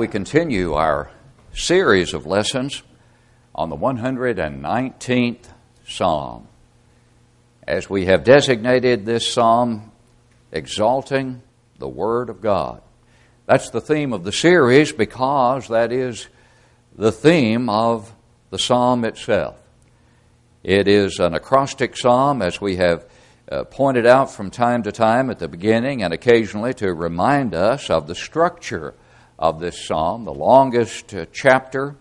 [0.00, 1.10] we continue our
[1.52, 2.82] series of lessons
[3.54, 5.44] on the 119th
[5.86, 6.48] Psalm.
[7.68, 9.92] As we have designated this psalm,
[10.52, 11.42] Exalting
[11.78, 12.80] the Word of God.
[13.44, 16.28] That's the theme of the series because that is
[16.96, 18.10] the theme of
[18.48, 19.58] the psalm itself.
[20.62, 23.04] It is an acrostic psalm, as we have
[23.52, 27.90] uh, pointed out from time to time at the beginning and occasionally to remind us
[27.90, 28.94] of the structure
[29.40, 31.96] of this psalm, the longest uh, chapter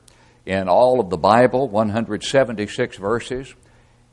[0.46, 3.56] in all of the Bible, 176 verses,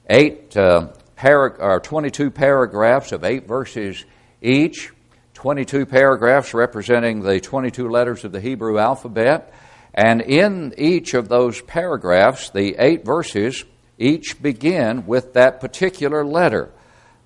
[0.09, 4.05] eight uh, parag- or 22 paragraphs of eight verses
[4.41, 4.93] each,
[5.35, 9.53] 22 paragraphs representing the 22 letters of the Hebrew alphabet,
[9.93, 13.65] and in each of those paragraphs, the eight verses
[13.99, 16.71] each begin with that particular letter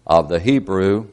[0.07, 1.09] of the Hebrew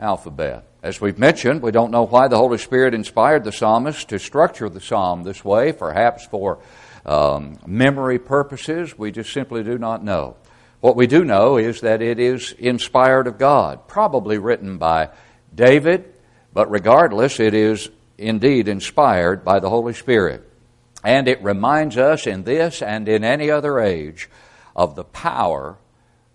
[0.00, 0.66] alphabet.
[0.82, 4.68] As we've mentioned, we don't know why the Holy Spirit inspired the psalmist to structure
[4.68, 6.58] the psalm this way, perhaps for
[7.06, 8.96] um, memory purposes.
[8.98, 10.36] We just simply do not know.
[10.80, 15.08] What we do know is that it is inspired of God, probably written by
[15.54, 16.12] David,
[16.52, 20.48] but regardless, it is indeed inspired by the Holy Spirit.
[21.02, 24.28] And it reminds us in this and in any other age
[24.76, 25.78] of the power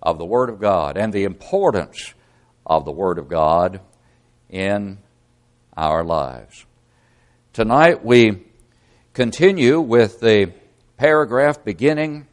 [0.02, 2.14] of the Word of God and the importance
[2.70, 3.81] of the Word of God
[4.50, 5.00] in
[5.75, 6.66] our lives.
[7.52, 8.44] Tonight we
[9.14, 10.53] continue with the
[10.98, 12.28] paragraph beginning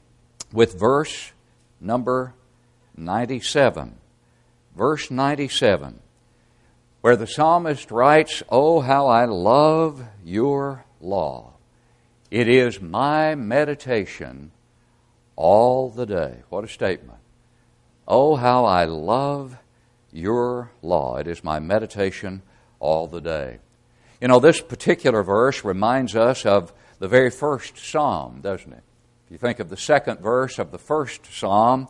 [0.52, 1.32] with verse
[1.80, 2.34] number
[2.96, 3.96] 97.
[4.76, 6.00] Verse 97,
[7.00, 11.54] where the psalmist writes, Oh, how I love your law.
[12.30, 14.50] It is my meditation
[15.34, 16.42] all the day.
[16.50, 17.20] What a statement.
[18.06, 19.56] Oh, how I love
[20.12, 21.16] your law.
[21.16, 22.42] It is my meditation
[22.78, 23.58] all the day.
[24.20, 28.82] You know, this particular verse reminds us of the very first psalm, doesn't it?
[29.26, 31.88] If you think of the second verse of the first psalm,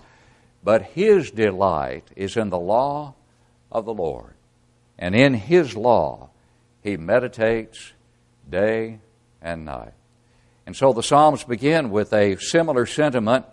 [0.65, 3.15] but his delight is in the law
[3.71, 4.35] of the Lord.
[4.99, 6.31] And in his law,
[6.83, 7.93] he meditates
[8.49, 9.01] day
[9.43, 9.93] and night.
[10.67, 13.47] And so the Psalms begin with a similar sentiment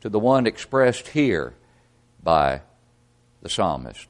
[0.00, 1.54] to the one expressed here
[2.22, 2.62] by
[3.42, 4.08] the psalmist.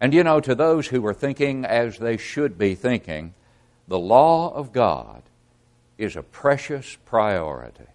[0.00, 3.34] And you know, to those who are thinking as they should be thinking,
[3.88, 5.22] the law of God
[5.98, 7.86] is a precious priority.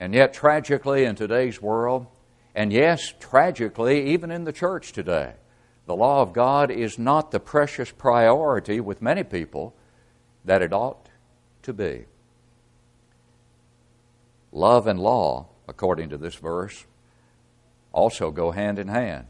[0.00, 2.06] And yet, tragically, in today's world,
[2.54, 5.34] and yes, tragically, even in the church today,
[5.86, 9.74] the law of God is not the precious priority with many people
[10.44, 11.08] that it ought
[11.62, 12.06] to be.
[14.52, 16.84] Love and law, according to this verse,
[17.92, 19.26] also go hand in hand.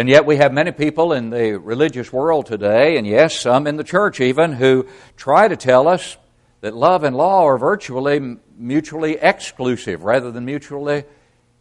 [0.00, 3.76] And yet we have many people in the religious world today, and yes, some in
[3.76, 4.86] the church even, who
[5.18, 6.16] try to tell us
[6.62, 11.04] that love and law are virtually mutually exclusive rather than mutually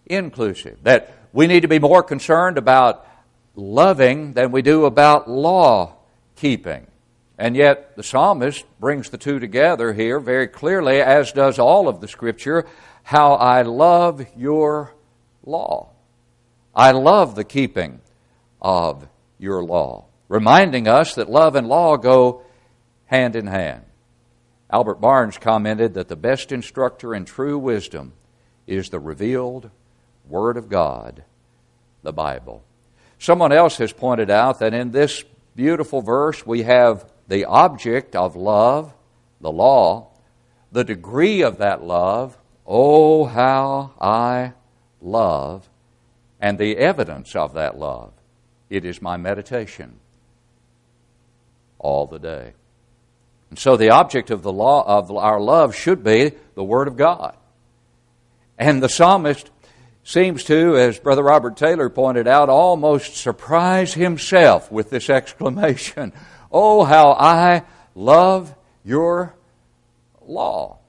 [0.06, 0.82] inclusive.
[0.84, 3.06] That we need to be more concerned about
[3.56, 5.98] loving than we do about law
[6.38, 6.88] keeping.
[7.38, 12.00] And yet the psalmist brings the two together here very clearly, as does all of
[12.00, 12.66] the scripture,
[13.04, 14.96] how I love your
[15.44, 15.90] law.
[16.74, 18.00] I love the keeping
[18.62, 22.44] of your law, reminding us that love and law go
[23.06, 23.84] hand in hand.
[24.72, 28.14] Albert Barnes commented that the best instructor in true wisdom
[28.68, 29.72] is the revealed
[30.28, 31.24] Word of God,
[32.04, 32.64] the Bible.
[33.18, 35.24] Someone else has pointed out that in this
[35.56, 38.94] beautiful verse we have the object of love,
[39.42, 40.10] the law,
[40.72, 44.54] the degree of that love, oh, how I
[45.02, 45.68] love,
[46.40, 48.14] and the evidence of that love.
[48.70, 50.00] It is my meditation
[51.78, 52.54] all the day.
[53.50, 56.98] And so the object of the law of our love should be the Word of
[56.98, 57.36] God.
[58.58, 59.50] And the psalmist
[60.04, 66.14] seems to, as Brother Robert Taylor pointed out, almost surprise himself with this exclamation
[66.52, 67.64] Oh, how I
[67.94, 69.36] love your
[70.22, 70.80] law.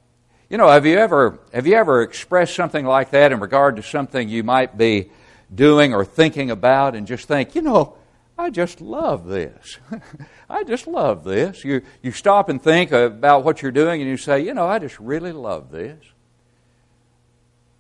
[0.49, 3.83] You know, have you ever have you ever expressed something like that in regard to
[3.83, 5.11] something you might be
[5.55, 7.97] doing or thinking about and just think, you know,
[8.39, 9.79] I just love this.
[10.51, 11.65] I just love this.
[11.65, 14.79] You, you stop and think about what you're doing and you say, you know, I
[14.79, 16.03] just really love this.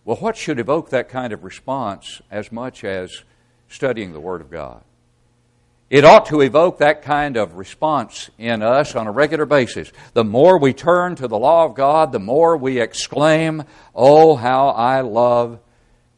[0.05, 3.23] Well, what should evoke that kind of response as much as
[3.69, 4.83] studying the Word of God?
[5.89, 9.91] It ought to evoke that kind of response in us on a regular basis.
[10.13, 13.65] The more we turn to the law of God, the more we exclaim,
[13.95, 15.59] Oh, how I love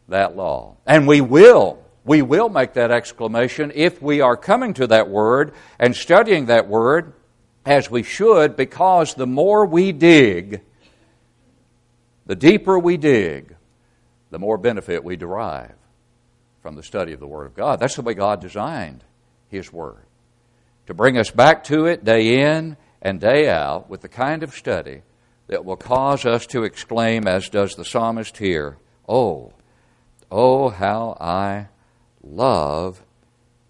[0.09, 0.77] that law.
[0.87, 5.55] And we will, we will make that exclamation if we are coming to that word
[5.79, 7.13] and studying that word
[7.65, 10.63] as we should because the more we dig,
[12.27, 13.55] the deeper we dig,
[14.31, 15.75] the more benefit we derive
[16.63, 17.81] from the study of the Word of God.
[17.81, 19.05] That's the way God designed
[19.49, 20.07] His Word.
[20.87, 24.55] To bring us back to it day in and day out with the kind of
[24.55, 25.03] study
[25.49, 28.79] that will cause us to exclaim, as does the psalmist here,
[29.09, 29.53] Oh,
[30.33, 31.69] oh, how I
[32.23, 33.03] love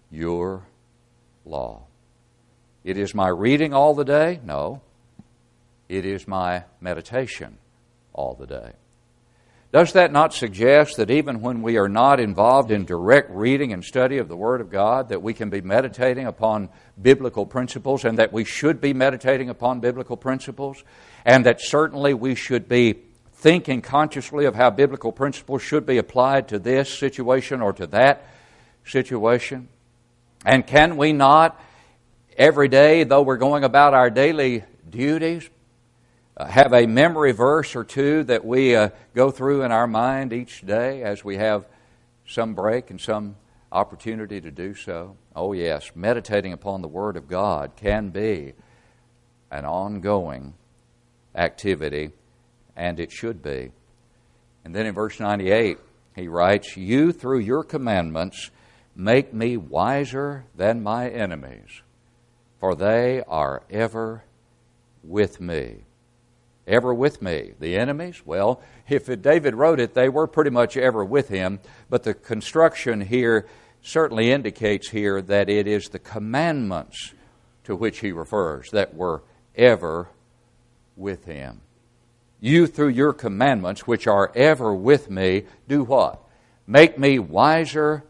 [0.09, 0.65] your
[1.45, 1.83] law.
[2.83, 4.39] It is my reading all the day?
[4.43, 4.81] No.
[5.89, 7.57] It is my meditation
[8.13, 8.71] all the day.
[9.73, 13.83] Does that not suggest that even when we are not involved in direct reading and
[13.83, 16.69] study of the Word of God, that we can be meditating upon
[17.01, 20.83] biblical principles and that we should be meditating upon biblical principles
[21.25, 23.01] and that certainly we should be
[23.43, 28.25] thinking consciously of how biblical principles should be applied to this situation or to that
[28.85, 29.67] situation?
[30.45, 31.61] And can we not
[32.37, 35.49] every day, though we're going about our daily duties,
[36.37, 40.31] uh, have a memory verse or two that we uh, go through in our mind
[40.31, 41.65] each day as we have
[42.25, 43.35] some break and some
[43.73, 45.17] opportunity to do so?
[45.35, 48.53] Oh, yes, meditating upon the Word of God can be
[49.51, 50.53] an ongoing
[51.35, 52.11] activity,
[52.75, 53.71] and it should be.
[54.65, 55.77] And then in verse 98,
[56.15, 58.51] he writes, You through your commandments
[58.95, 61.81] make me wiser than my enemies,
[62.59, 64.23] for they are ever
[65.03, 65.83] with me
[66.67, 67.53] ever with me.
[67.59, 71.59] The enemies, well, if David wrote it, they were pretty much ever with him,
[71.89, 73.47] but the construction here
[73.81, 77.13] certainly indicates here that it is the commandments
[77.65, 79.23] to which he refers that were
[79.55, 80.09] ever
[80.95, 81.61] with him.
[82.43, 86.19] You, through your commandments, which are ever with me, do what?
[86.67, 88.03] Make me wiser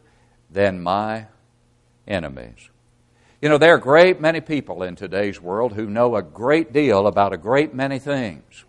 [0.50, 1.28] than my
[2.08, 2.72] enemies.
[3.44, 7.06] You know, there are great many people in today's world who know a great deal
[7.06, 8.66] about a great many things.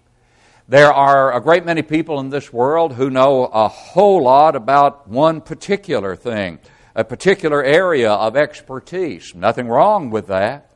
[0.69, 5.09] There are a great many people in this world who know a whole lot about
[5.09, 6.59] one particular thing,
[6.95, 9.35] a particular area of expertise.
[9.35, 10.74] Nothing wrong with that.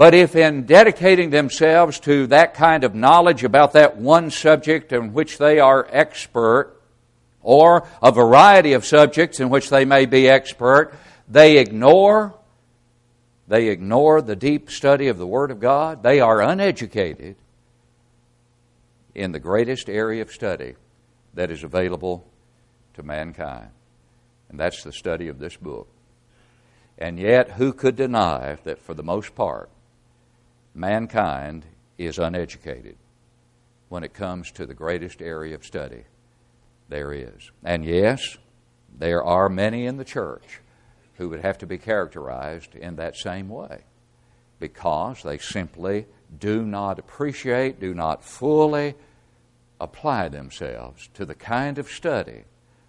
[0.00, 5.12] But if in dedicating themselves to that kind of knowledge about that one subject in
[5.12, 6.74] which they are expert,
[7.42, 10.94] or a variety of subjects in which they may be expert,
[11.28, 12.32] they ignore
[13.46, 16.02] they ignore the deep study of the Word of God.
[16.02, 17.36] They are uneducated
[19.14, 20.76] in the greatest area of study
[21.34, 22.26] that is available
[22.94, 23.68] to mankind.
[24.48, 25.88] And that's the study of this book.
[26.96, 29.68] And yet, who could deny that for the most part,
[30.80, 31.66] mankind
[31.98, 32.96] is uneducated
[33.88, 36.04] when it comes to the greatest area of study
[36.88, 37.50] there is?
[37.62, 38.38] And yes,
[38.98, 40.60] there are many in the church
[41.14, 43.84] who would have to be characterized in that same way
[44.58, 46.06] because they simply
[46.38, 48.94] do not appreciate, do not fully
[49.80, 52.44] apply themselves to the kind of study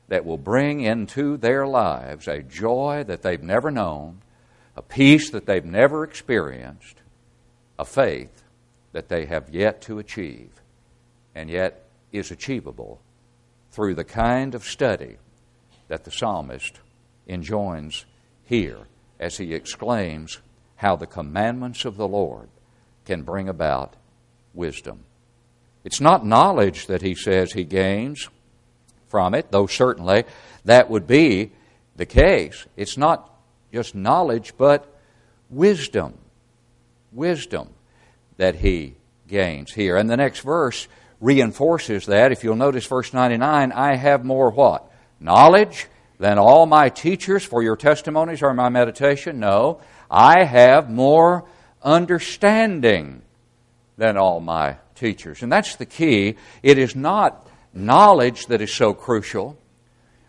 [0.09, 4.21] that will bring into their lives a joy that they've never known,
[4.75, 7.00] a peace that they've never experienced,
[7.81, 8.43] a faith
[8.91, 10.61] that they have yet to achieve,
[11.33, 13.01] and yet is achievable
[13.71, 15.17] through the kind of study
[15.87, 16.79] that the psalmist
[17.27, 18.05] enjoins
[18.43, 18.81] here
[19.19, 20.41] as he exclaims
[20.75, 22.49] how the commandments of the Lord
[23.05, 23.95] can bring about
[24.53, 25.03] wisdom.
[25.83, 28.29] It's not knowledge that he says he gains
[29.07, 30.25] from it, though certainly
[30.65, 31.51] that would be
[31.95, 32.67] the case.
[32.77, 33.27] It's not
[33.73, 34.87] just knowledge, but
[35.49, 36.19] wisdom.
[37.11, 37.69] Wisdom
[38.41, 38.95] that he
[39.27, 39.97] gains here.
[39.97, 40.87] And the next verse
[41.19, 42.31] reinforces that.
[42.31, 44.91] If you'll notice verse 99, I have more what?
[45.19, 45.85] Knowledge
[46.17, 49.39] than all my teachers, for your testimonies are my meditation?
[49.39, 49.79] No.
[50.09, 51.45] I have more
[51.83, 53.21] understanding
[53.95, 55.43] than all my teachers.
[55.43, 56.35] And that's the key.
[56.63, 59.55] It is not knowledge that is so crucial,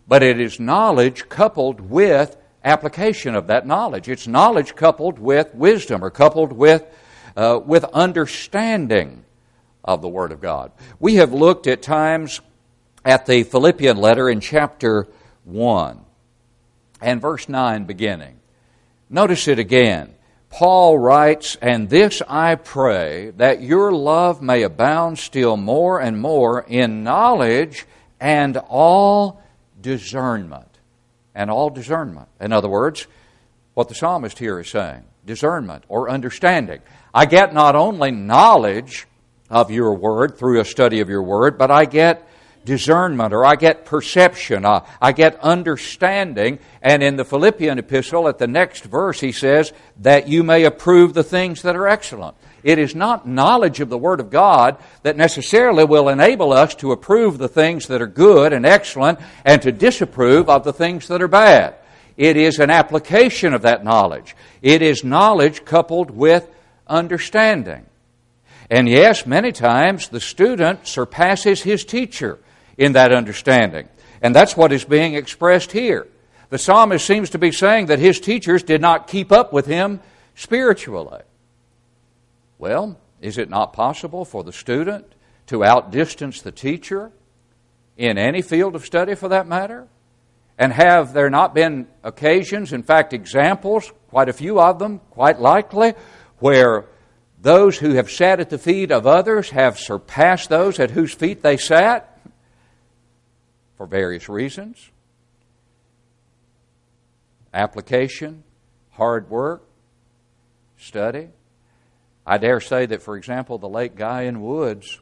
[0.07, 4.11] but it is knowledge coupled with application of that knowledge.
[4.11, 6.85] It's knowledge coupled with wisdom or coupled with,
[7.37, 9.25] uh, with understanding
[9.85, 10.73] of the Word of God.
[11.01, 12.41] We have looked at times
[13.05, 15.09] at the Philippian letter in chapter
[15.45, 16.01] 1
[17.01, 18.39] and verse 9 beginning.
[19.11, 20.15] Notice it again.
[20.51, 26.61] Paul writes, And this I pray, that your love may abound still more and more
[26.61, 27.87] in knowledge
[28.21, 29.43] and all
[29.81, 30.69] discernment.
[31.35, 32.29] And all discernment.
[32.41, 33.07] In other words,
[33.75, 36.81] what the psalmist here is saying discernment or understanding.
[37.15, 39.07] I get not only knowledge
[39.51, 42.27] of your word through a study of your word, but I get
[42.65, 46.59] discernment or I get perception, uh, I get understanding.
[46.81, 51.13] And in the Philippian epistle, at the next verse, he says, that you may approve
[51.13, 52.37] the things that are excellent.
[52.63, 56.93] It is not knowledge of the Word of God that necessarily will enable us to
[56.93, 61.21] approve the things that are good and excellent and to disapprove of the things that
[61.21, 61.75] are bad.
[62.17, 64.37] It is an application of that knowledge.
[64.61, 66.49] It is knowledge coupled with
[66.93, 67.87] understanding.
[68.71, 72.39] And yes, many times the student surpasses his teacher
[72.79, 73.89] in that understanding.
[74.21, 76.07] And that's what is being expressed here.
[76.51, 80.01] The psalmist seems to be saying that his teachers did not keep up with him
[80.35, 81.23] spiritually.
[82.59, 85.07] Well, is it not possible for the student
[85.47, 87.11] to outdistance the teacher
[87.97, 89.89] in any field of study for that matter?
[90.59, 95.41] And have there not been occasions, in fact, examples, quite a few of them, quite
[95.41, 95.95] likely,
[96.43, 96.87] where
[97.41, 101.43] those who have sat at the feet of others have surpassed those at whose feet
[101.43, 102.21] they sat
[103.77, 104.91] for various reasons?
[107.55, 108.43] Application,
[108.91, 109.63] hard work,
[110.79, 111.29] study.
[112.27, 114.43] I dare say that, for example, the late Guy N.
[114.43, 115.01] Woods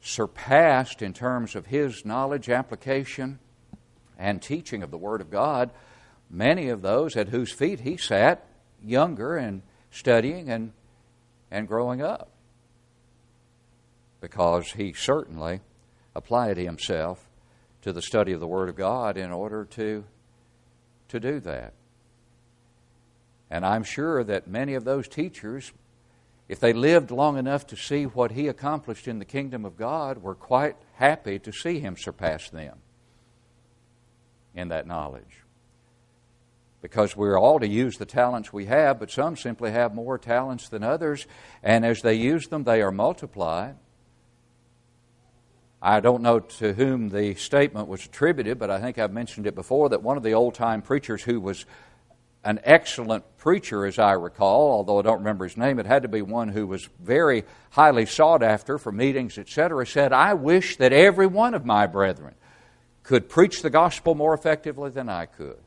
[0.00, 3.38] surpassed in terms of his knowledge, application,
[4.18, 5.70] and teaching of the Word of God
[6.30, 8.44] many of those at whose feet he sat
[8.82, 9.62] younger and
[9.94, 10.72] studying and,
[11.50, 12.28] and growing up.
[14.20, 15.60] Because he certainly
[16.14, 17.28] applied himself
[17.82, 20.04] to the study of the Word of God in order to,
[21.08, 21.74] to do that.
[23.50, 25.70] And I'm sure that many of those teachers,
[26.48, 30.22] if they lived long enough to see what he accomplished in the kingdom of God,
[30.22, 32.78] were quite happy to see him surpass them
[34.54, 35.43] in that knowledge.
[36.84, 40.68] Because we're all to use the talents we have, but some simply have more talents
[40.68, 41.26] than others,
[41.62, 43.76] and as they use them, they are multiplied.
[45.80, 49.54] I don't know to whom the statement was attributed, but I think I've mentioned it
[49.54, 51.64] before that one of the old time preachers who was
[52.44, 56.08] an excellent preacher, as I recall, although I don't remember his name, it had to
[56.08, 60.92] be one who was very highly sought after for meetings, etc., said, I wish that
[60.92, 62.34] every one of my brethren
[63.02, 65.63] could preach the gospel more effectively than I could.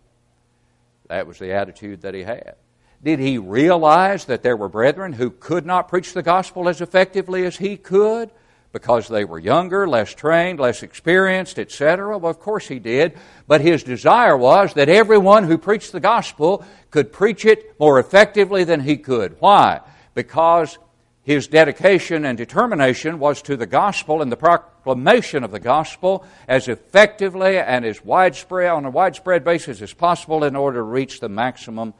[1.10, 2.56] That was the attitude that he had.
[3.04, 7.46] Did he realize that there were brethren who could not preach the gospel as effectively
[7.46, 8.32] as he could
[8.74, 12.18] because they were younger, less trained, less experienced, etc.?
[12.18, 13.18] Well, of course he did.
[13.48, 18.64] But his desire was that everyone who preached the gospel could preach it more effectively
[18.64, 19.38] than he could.
[19.40, 19.82] Why?
[20.16, 20.78] Because
[21.28, 26.70] his dedication and determination was to the gospel and the proclamation of the gospel as
[26.70, 31.28] effectively and as widespread on a widespread basis as possible in order to reach the
[31.28, 31.94] maximum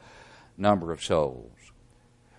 [0.56, 1.52] number of souls.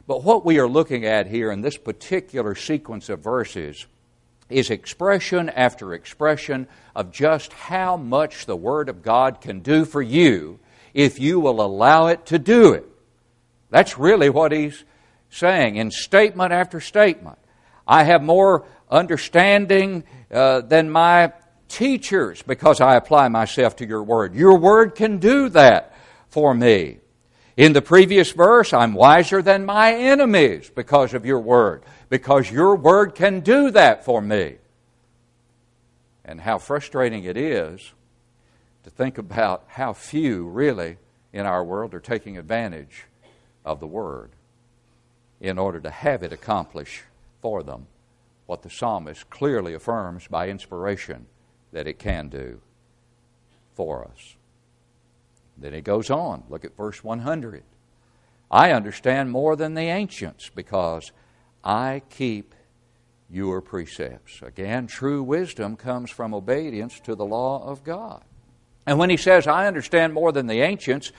[0.08, 3.86] But what we are looking at here in this particular sequence of verses
[4.50, 10.01] is expression after expression of just how much the Word of God can do for
[10.01, 10.58] you
[10.96, 12.88] if you will allow it to do it.
[13.69, 14.84] That's really what he's
[15.29, 17.38] saying in statement after statement.
[17.88, 21.33] I have more understanding uh, than my
[21.67, 24.36] teachers because I apply myself to your word.
[24.36, 25.95] Your word can do that
[26.27, 27.00] for me.
[27.57, 32.75] In the previous verse, I'm wiser than my enemies because of your word, because your
[32.75, 34.55] word can do that for me.
[36.24, 37.91] And how frustrating it is
[38.83, 40.98] to think about how few really
[41.33, 43.05] in our world are taking advantage
[43.65, 44.31] of the word
[45.39, 47.03] in order to have it accomplish
[47.41, 47.88] for them
[48.46, 51.27] what the psalmist clearly affirms by inspiration
[51.72, 52.60] that it can do
[53.75, 54.36] for us.
[55.58, 56.43] Then he goes on.
[56.50, 57.63] Look at verse 100.
[58.50, 61.12] I understand more than the ancients because
[61.63, 62.55] I keep
[63.29, 64.41] your precepts.
[64.41, 68.24] Again, true wisdom comes from obedience to the law of God.
[68.88, 71.12] And when he says, I understand more than the ancients,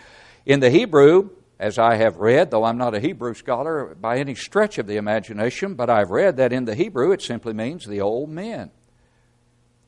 [0.44, 4.34] in the Hebrew, as I have read, though I'm not a Hebrew scholar by any
[4.34, 8.00] stretch of the imagination, but I've read that in the Hebrew it simply means the
[8.00, 8.70] old men.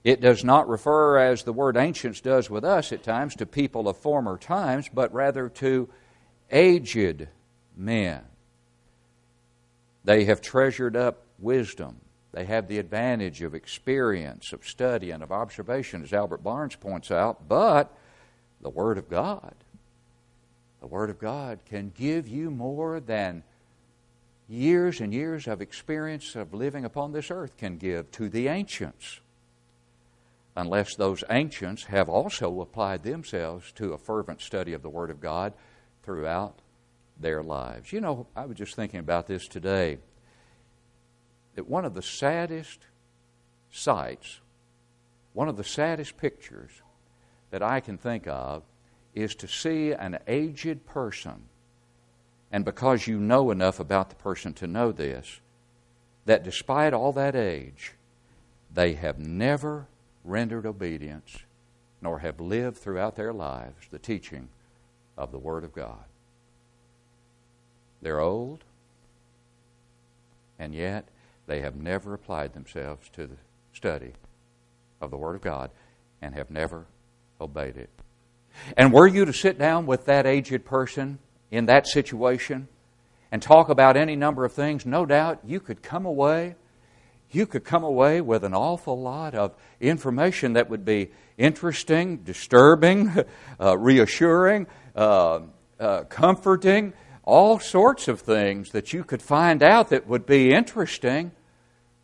[0.04, 3.88] It does not refer, as the word ancients does with us at times, to people
[3.88, 5.88] of former times, but rather to
[6.50, 7.28] aged
[7.74, 8.20] men.
[10.04, 12.02] They have treasured up wisdom.
[12.32, 17.10] They have the advantage of experience, of study, and of observation, as Albert Barnes points
[17.10, 17.96] out, but
[18.60, 19.54] the Word of God
[20.82, 23.44] the Word of God can give you more than
[24.48, 29.20] years and years of experience of living upon this earth can give to the ancients.
[30.56, 35.20] Unless those ancients have also applied themselves to a fervent study of the Word of
[35.20, 35.52] God
[36.02, 36.58] throughout
[37.16, 37.92] their lives.
[37.92, 39.98] You know, I was just thinking about this today
[41.54, 42.80] that one of the saddest
[43.70, 44.40] sights,
[45.32, 46.72] one of the saddest pictures
[47.52, 48.64] that I can think of
[49.14, 51.44] is to see an aged person,
[52.50, 55.40] and because you know enough about the person to know this,
[56.24, 57.94] that despite all that age,
[58.72, 59.86] they have never
[60.24, 61.38] rendered obedience
[62.00, 64.48] nor have lived throughout their lives the teaching
[65.16, 66.04] of the Word of God.
[68.00, 68.64] They're old,
[70.58, 71.06] and yet
[71.46, 73.36] they have never applied themselves to the
[73.72, 74.12] study
[75.00, 75.70] of the Word of God
[76.20, 76.86] and have never
[77.40, 77.90] obeyed it.
[78.76, 81.18] And were you to sit down with that aged person
[81.50, 82.68] in that situation
[83.30, 86.54] and talk about any number of things, no doubt you could come away.
[87.30, 93.10] You could come away with an awful lot of information that would be interesting, disturbing,
[93.60, 95.40] uh, reassuring, uh,
[95.80, 96.92] uh, comforting,
[97.24, 101.32] all sorts of things that you could find out that would be interesting.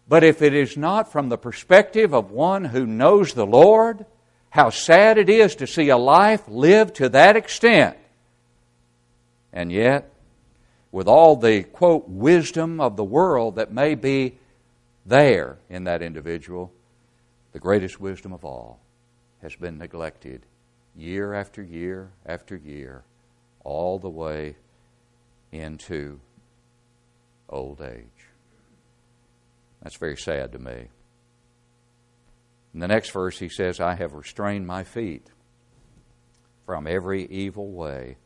[0.09, 4.07] But if it is not from the perspective of one who knows the Lord,
[4.51, 7.97] how sad it is to see a life lived to that extent.
[9.53, 10.13] And yet,
[10.91, 14.39] with all the, quote, wisdom of the world that may be
[15.05, 16.73] there in that individual,
[17.53, 18.79] the greatest wisdom of all
[19.43, 20.43] has been neglected
[20.97, 23.03] year after year after year,
[23.65, 24.57] all the way
[25.53, 26.21] into
[27.49, 28.05] old age.
[29.83, 30.89] That's very sad to me.
[32.75, 35.27] In the next verse, he says, I have restrained my feet
[36.67, 38.17] from every evil way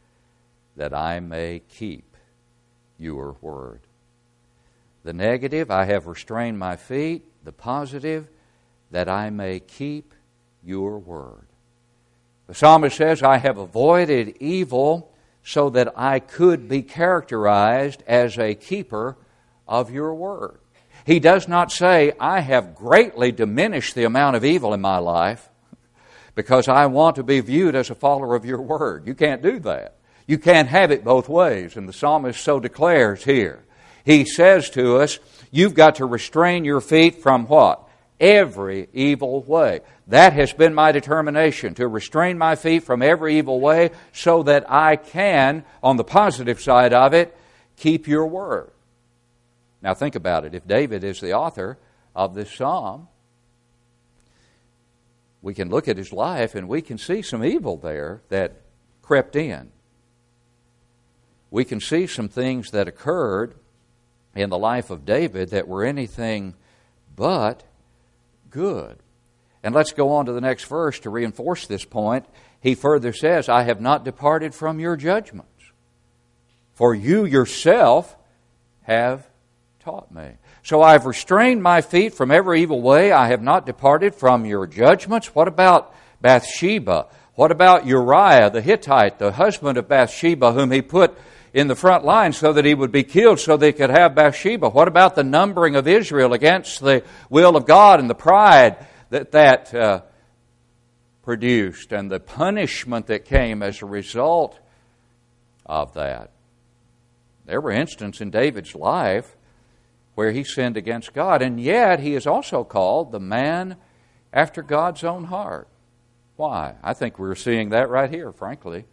[0.76, 2.16] that I may keep
[2.98, 3.80] your word.
[5.04, 7.24] The negative, I have restrained my feet.
[7.44, 8.28] The positive,
[8.90, 10.14] that I may keep
[10.62, 11.46] your word.
[12.46, 15.12] The psalmist says, I have avoided evil
[15.44, 19.16] so that I could be characterized as a keeper
[19.66, 20.61] of your word.
[21.04, 25.48] He does not say, I have greatly diminished the amount of evil in my life
[26.34, 29.06] because I want to be viewed as a follower of your word.
[29.06, 29.96] You can't do that.
[30.26, 33.64] You can't have it both ways, and the psalmist so declares here.
[34.04, 35.18] He says to us,
[35.50, 37.88] You've got to restrain your feet from what?
[38.18, 39.80] Every evil way.
[40.06, 44.70] That has been my determination, to restrain my feet from every evil way so that
[44.70, 47.36] I can, on the positive side of it,
[47.76, 48.71] keep your word.
[49.82, 50.54] Now, think about it.
[50.54, 51.78] If David is the author
[52.14, 53.08] of this psalm,
[55.42, 58.62] we can look at his life and we can see some evil there that
[59.02, 59.72] crept in.
[61.50, 63.54] We can see some things that occurred
[64.34, 66.54] in the life of David that were anything
[67.14, 67.64] but
[68.48, 68.98] good.
[69.64, 72.24] And let's go on to the next verse to reinforce this point.
[72.60, 75.48] He further says, I have not departed from your judgments,
[76.72, 78.16] for you yourself
[78.82, 79.26] have
[79.82, 80.30] taught me.
[80.62, 83.10] So I have restrained my feet from every evil way.
[83.10, 85.34] I have not departed from your judgments.
[85.34, 87.08] What about Bathsheba?
[87.34, 91.18] What about Uriah the Hittite, the husband of Bathsheba, whom he put
[91.52, 94.68] in the front line so that he would be killed so they could have Bathsheba?
[94.68, 99.32] What about the numbering of Israel against the will of God and the pride that
[99.32, 100.02] that uh,
[101.24, 104.58] produced and the punishment that came as a result
[105.66, 106.30] of that?
[107.46, 109.36] There were instances in David's life
[110.14, 113.76] where he sinned against God, and yet he is also called the man
[114.32, 115.68] after God's own heart.
[116.36, 116.74] Why?
[116.82, 118.84] I think we're seeing that right here, frankly,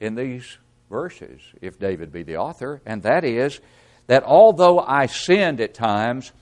[0.00, 0.58] in these
[0.90, 3.60] verses, if David be the author, and that is
[4.06, 6.32] that although I sinned at times,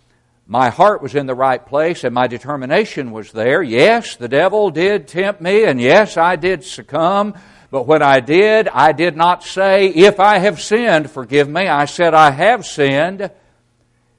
[0.47, 3.62] my heart was in the right place and my determination was there.
[3.62, 7.35] Yes, the devil did tempt me, and yes, I did succumb.
[7.71, 11.69] But when I did, I did not say, If I have sinned, forgive me.
[11.69, 13.31] I said, I have sinned,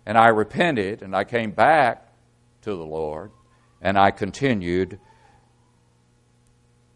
[0.05, 2.07] and I repented and I came back
[2.61, 3.31] to the Lord
[3.81, 4.99] and I continued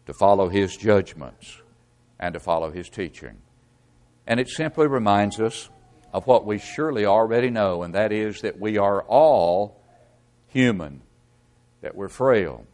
[0.06, 1.60] to follow His judgments
[2.18, 3.38] and to follow His teaching.
[4.26, 5.68] And it simply reminds us
[6.12, 9.80] of what we surely already know, and that is that we are all
[10.46, 11.02] human,
[11.82, 12.64] that we're frail,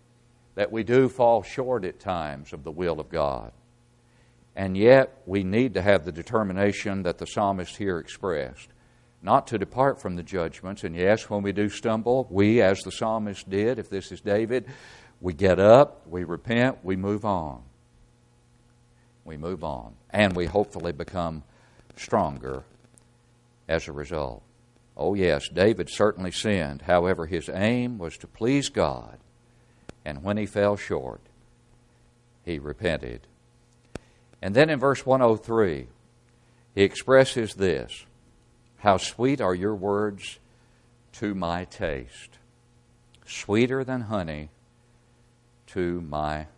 [0.55, 3.53] that we do fall short at times of the will of God.
[4.55, 8.68] And yet, we need to have the determination that the psalmist here expressed
[9.22, 10.85] not to depart from the judgments.
[10.85, 14.66] And yes, when we do stumble, we, as the psalmist did, if this is David,
[15.20, 17.62] we get up, we repent, we move on.
[19.24, 19.94] We move on.
[20.11, 21.44] And we hopefully become
[21.96, 22.64] stronger
[23.68, 24.42] as a result.
[24.96, 26.82] Oh, yes, David certainly sinned.
[26.82, 29.18] However, his aim was to please God.
[30.04, 31.20] And when he fell short,
[32.44, 33.28] he repented.
[34.42, 35.87] And then in verse 103,
[36.74, 38.04] he expresses this
[38.83, 40.40] how sweet are your words
[41.12, 42.38] to my taste,
[43.25, 44.49] sweeter than honey
[45.68, 46.49] to my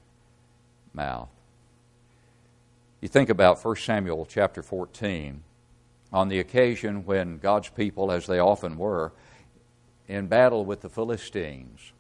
[0.95, 1.29] mouth.
[3.03, 5.43] You think about 1 Samuel chapter 14,
[6.15, 9.13] on the occasion when God's people, as they often were,
[10.09, 11.93] in battle with the Philistines.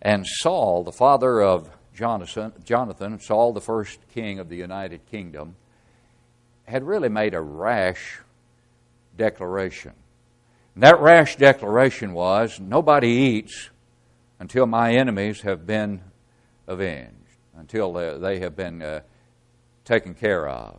[0.00, 5.54] And Saul, the father of Jonathan, Jonathan, Saul, the first king of the United Kingdom,
[6.64, 8.18] had really made a rash
[9.16, 9.92] declaration.
[10.74, 13.70] And that rash declaration was nobody eats
[14.38, 16.00] until my enemies have been
[16.66, 17.14] avenged,
[17.56, 19.00] until they have been uh,
[19.84, 20.78] taken care of.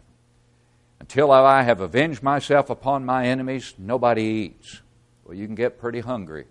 [1.00, 4.82] Until I have avenged myself upon my enemies, nobody eats.
[5.26, 6.46] Well, you can get pretty hungry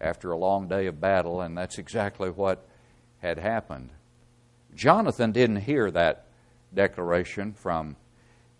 [0.00, 2.66] after a long day of battle, and that's exactly what
[3.20, 3.90] had happened.
[4.74, 6.26] Jonathan didn't hear that
[6.74, 7.96] declaration from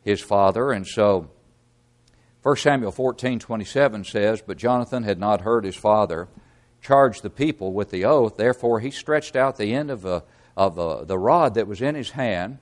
[0.03, 1.31] his father, and so
[2.45, 6.29] 1 Samuel 14 27 says, But Jonathan had not heard his father
[6.83, 10.23] charge the people with the oath, therefore he stretched out the end of, a,
[10.55, 12.59] of a, the rod that was in his hand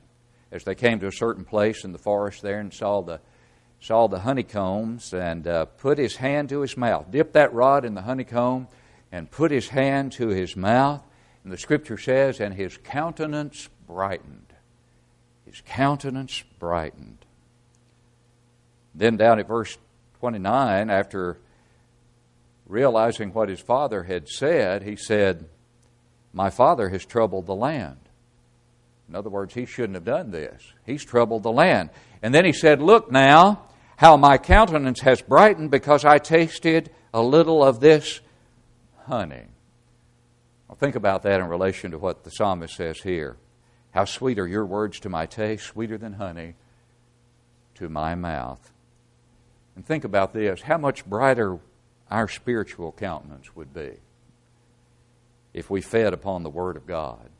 [0.53, 3.21] as they came to a certain place in the forest there and saw the
[3.81, 7.95] saw the honeycombs and uh, put his hand to his mouth, dipped that rod in
[7.95, 8.68] the honeycomb,
[9.11, 11.03] and put his hand to his mouth.
[11.42, 14.53] And the scripture says, and his countenance brightened.
[15.45, 17.27] His countenance brightened.
[18.94, 19.76] Then down at verse
[20.20, 21.38] 29, after
[22.66, 25.46] realizing what his father had said, he said,
[26.33, 27.98] My father has troubled the land.
[29.09, 30.62] In other words, he shouldn't have done this.
[30.87, 31.90] He's troubled the land.
[32.22, 33.64] And then he said, Look now,
[33.96, 38.20] how my countenance has brightened because I tasted a little of this
[39.07, 39.44] honey.
[40.68, 43.37] Well, think about that in relation to what the psalmist says here.
[43.90, 46.55] How sweet are your words to my taste, sweeter than honey
[47.74, 48.72] to my mouth.
[49.75, 51.59] And think about this how much brighter
[52.11, 53.93] our spiritual countenance would be
[55.55, 57.31] if we fed upon the Word of God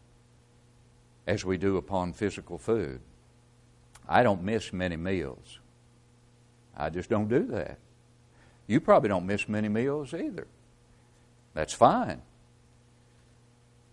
[1.27, 3.01] as we do upon physical food.
[4.09, 5.59] I don't miss many meals.
[6.77, 7.79] I just don't do that.
[8.67, 10.47] You probably don't miss many meals either.
[11.55, 12.23] That's fine.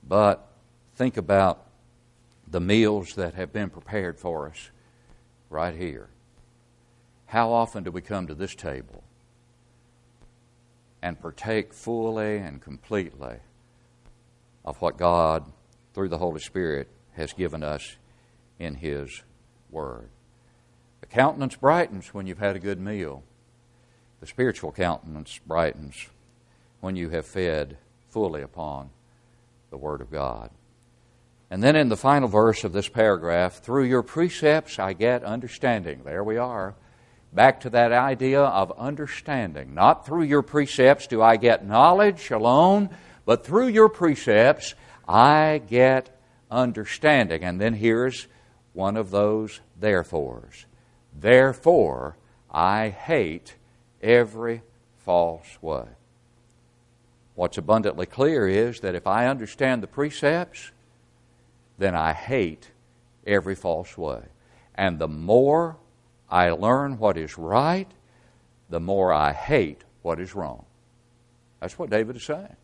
[0.08, 0.48] But
[0.96, 1.66] think about
[2.48, 4.70] the meals that have been prepared for us
[5.50, 6.10] right here.
[7.30, 9.04] How often do we come to this table
[11.00, 13.36] and partake fully and completely
[14.66, 15.46] of what God,
[15.94, 17.98] through the Holy Spirit, has given us
[18.58, 19.22] in His
[19.70, 20.10] Word?
[21.02, 23.22] The countenance brightens when you've had a good meal.
[24.22, 26.08] The spiritual countenance brightens
[26.82, 27.78] when you have fed
[28.10, 28.90] fully upon
[29.70, 30.50] the Word of God.
[31.52, 36.02] And then in the final verse of this paragraph, through your precepts I get understanding.
[36.04, 36.74] There we are.
[37.32, 39.74] Back to that idea of understanding.
[39.74, 42.90] Not through your precepts do I get knowledge alone,
[43.26, 44.74] but through your precepts
[45.08, 47.44] I get understanding.
[47.44, 48.28] And then here's
[48.74, 50.66] one of those therefores.
[51.14, 52.18] Therefore,
[52.52, 53.56] I hate
[54.02, 54.64] every
[54.98, 55.86] false way.
[57.36, 60.72] What's abundantly clear is that if I understand the precepts,
[61.78, 62.72] then I hate
[63.26, 64.24] every false way.
[64.76, 65.78] And the more
[66.30, 67.88] I learn what is right,
[68.70, 70.66] the more I hate what is wrong.
[71.60, 72.56] That's what David is saying.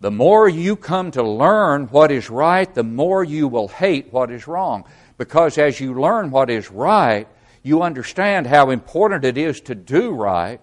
[0.00, 4.32] The more you come to learn what is right, the more you will hate what
[4.32, 4.84] is wrong.
[5.16, 7.28] Because as you learn what is right,
[7.62, 10.60] you understand how important it is to do right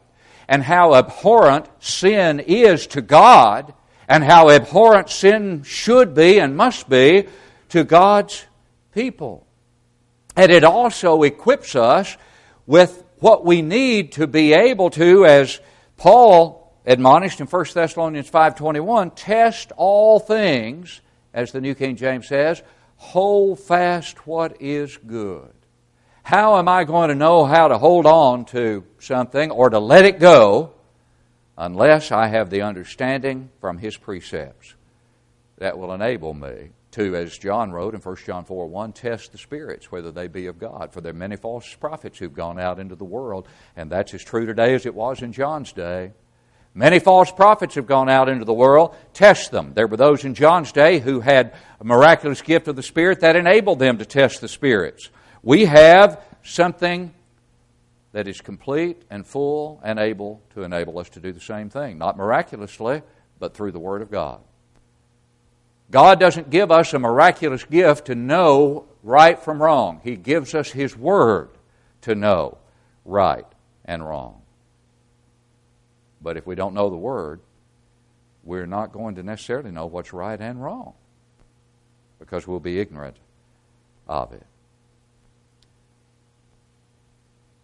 [0.50, 3.74] and how abhorrent sin is to God
[4.10, 7.28] and how abhorrent sin should be and must be
[7.70, 8.46] to God's
[8.94, 9.46] people.
[10.36, 12.18] And it also equips us
[12.70, 15.60] with what we need to be able to, as
[15.98, 21.02] Paul admonished in 1 Thessalonians 5.21, test all things,
[21.34, 22.62] as the New King James says,
[22.96, 25.52] hold fast what is good.
[26.22, 30.06] How am I going to know how to hold on to something or to let
[30.06, 30.74] it go
[31.58, 34.76] unless I have the understanding from His precepts
[35.58, 39.38] that will enable me to, as John wrote in 1 John 4 1, test the
[39.38, 40.92] spirits, whether they be of God.
[40.92, 44.24] For there are many false prophets who've gone out into the world, and that's as
[44.24, 46.14] true today as it was in John's day.
[46.74, 48.96] Many false prophets have gone out into the world.
[49.14, 49.74] Test them.
[49.74, 53.36] There were those in John's day who had a miraculous gift of the Spirit that
[53.36, 55.10] enabled them to test the spirits.
[55.42, 57.14] We have something
[58.12, 61.98] that is complete and full and able to enable us to do the same thing.
[61.98, 63.02] Not miraculously,
[63.40, 64.42] but through the Word of God.
[65.92, 70.02] God doesn't give us a miraculous gift to know right from wrong.
[70.04, 71.50] He gives us His Word
[72.02, 72.58] to know
[73.06, 73.46] right
[73.86, 74.42] and wrong.
[76.22, 77.40] But if we don't know the Word,
[78.44, 80.94] we're not going to necessarily know what's right and wrong
[82.20, 83.18] because we'll be ignorant
[84.08, 84.46] of it.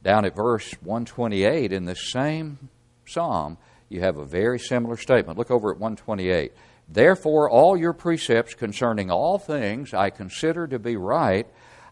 [0.04, 2.70] Down at verse 128 in the same
[3.08, 3.58] psalm,
[3.90, 5.38] you have a very similar statement.
[5.38, 6.54] Look over at 128.
[6.88, 11.48] Therefore, all your precepts concerning all things I consider to be right.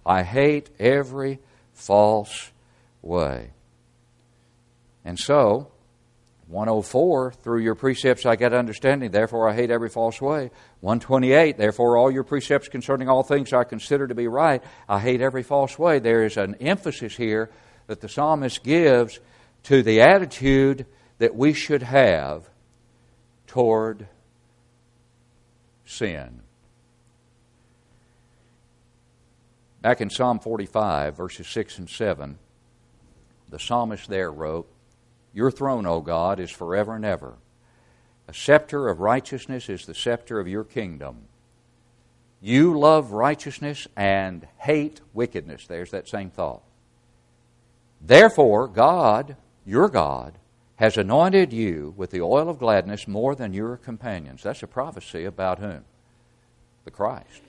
[0.05, 1.39] I hate every
[1.73, 2.51] false
[3.01, 3.51] way.
[5.03, 5.71] And so,
[6.47, 10.51] 104, through your precepts I get understanding, therefore I hate every false way.
[10.81, 15.21] 128, therefore all your precepts concerning all things I consider to be right, I hate
[15.21, 15.99] every false way.
[15.99, 17.49] There is an emphasis here
[17.87, 19.19] that the psalmist gives
[19.63, 20.85] to the attitude
[21.17, 22.49] that we should have
[23.47, 24.07] toward
[25.93, 26.41] sin.
[29.81, 32.37] Back in Psalm 45, verses 6 and 7,
[33.49, 34.67] the psalmist there wrote,
[35.33, 37.33] Your throne, O God, is forever and ever.
[38.27, 41.27] A scepter of righteousness is the scepter of your kingdom.
[42.41, 45.67] You love righteousness and hate wickedness.
[45.67, 46.61] There's that same thought.
[48.01, 50.33] Therefore, God, your God,
[50.77, 54.43] has anointed you with the oil of gladness more than your companions.
[54.43, 55.83] That's a prophecy about whom?
[56.85, 57.41] The Christ.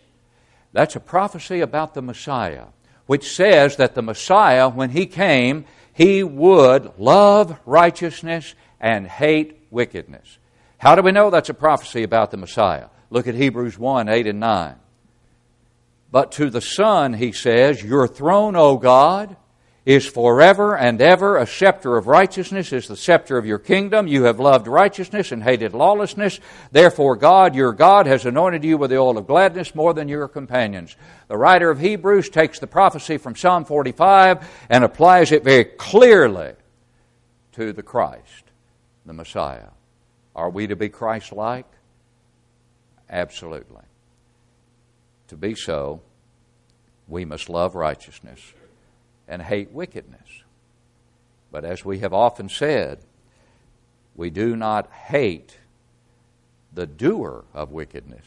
[0.73, 2.67] That's a prophecy about the Messiah,
[3.07, 10.39] which says that the Messiah, when he came, he would love righteousness and hate wickedness.
[10.79, 12.89] How do we know that's a prophecy about the Messiah?
[13.09, 14.75] Look at Hebrews 1 8 and 9.
[16.11, 19.37] But to the Son, he says, Your throne, O God,
[19.85, 21.37] is forever and ever.
[21.37, 24.07] A scepter of righteousness is the scepter of your kingdom.
[24.07, 26.41] You have loved righteousness and hated lawlessness.
[26.73, 30.27] Therefore, God, your God, has anointed you with the oil of gladness more than your
[30.27, 30.97] companions.
[31.29, 36.53] The writer of Hebrews takes the prophecy from Psalm 45 and applies it very clearly
[37.53, 38.45] to the Christ,
[39.05, 39.69] the Messiah.
[40.35, 41.67] Are we to be Christ like?
[43.11, 43.83] Absolutely.
[45.29, 46.01] To be so,
[47.07, 48.41] we must love righteousness
[49.29, 50.43] and hate wickedness.
[51.51, 52.99] But as we have often said,
[54.17, 55.59] we do not hate
[56.73, 58.25] the doer of wickedness.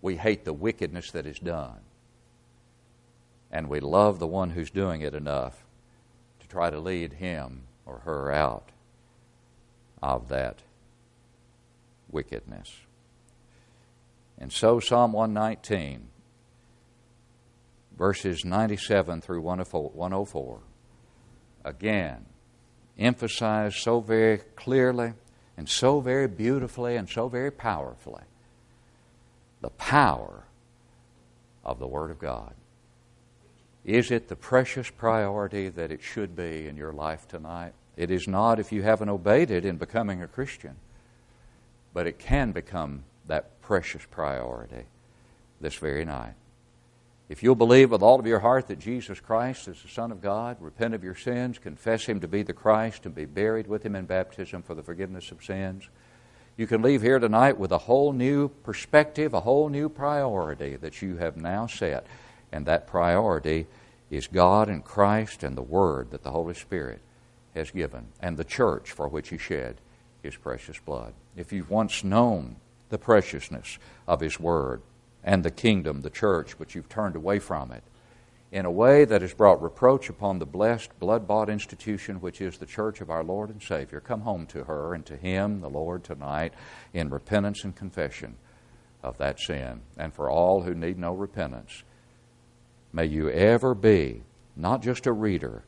[0.00, 1.80] We hate the wickedness that is done.
[3.50, 5.64] And we love the one who's doing it enough
[6.40, 8.70] to try to lead him or her out
[10.02, 10.58] of that
[12.10, 12.76] wickedness.
[14.38, 16.08] And so, Psalm 119
[17.96, 20.60] verses 97 through 104,
[21.64, 22.26] again,
[22.98, 25.12] emphasize so very clearly
[25.56, 28.22] and so very beautifully and so very powerfully
[29.62, 30.44] the power
[31.64, 32.52] of the Word of God.
[33.84, 37.72] Is it the precious priority that it should be in your life tonight?
[37.96, 40.76] It is not if you haven't obeyed it in becoming a Christian,
[41.94, 44.84] but it can become that precious priority
[45.60, 46.34] this very night.
[47.32, 50.20] If you'll believe with all of your heart that Jesus Christ is the Son of
[50.20, 53.86] God, repent of your sins, confess Him to be the Christ, and be buried with
[53.86, 55.88] Him in baptism for the forgiveness of sins,
[56.58, 61.00] you can leave here tonight with a whole new perspective, a whole new priority that
[61.00, 62.06] you have now set.
[62.52, 63.66] And that priority
[64.10, 67.00] is God and Christ and the Word that the Holy Spirit
[67.54, 69.78] has given, and the church for which He shed
[70.22, 71.14] His precious blood.
[71.34, 72.56] If you've once known
[72.90, 74.82] the preciousness of His Word,
[75.24, 77.82] and the kingdom, the church, but you've turned away from it
[78.52, 82.58] in a way that has brought reproach upon the blessed, blood bought institution which is
[82.58, 83.98] the church of our Lord and Savior.
[83.98, 86.52] Come home to her and to Him, the Lord, tonight
[86.92, 88.36] in repentance and confession
[89.02, 89.80] of that sin.
[89.96, 91.82] And for all who need no repentance,
[92.92, 94.22] may you ever be
[94.54, 95.64] not just a reader,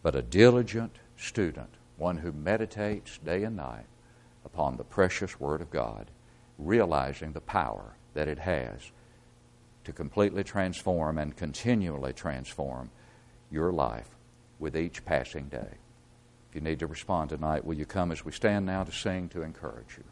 [0.00, 3.86] but a diligent student, one who meditates day and night
[4.44, 6.06] upon the precious Word of God,
[6.56, 8.90] realizing the power that it has
[9.84, 12.90] to completely transform and continually transform
[13.50, 14.08] your life
[14.58, 15.78] with each passing day.
[16.48, 19.28] If you need to respond tonight, will you come as we stand now to sing
[19.30, 20.04] to encourage you?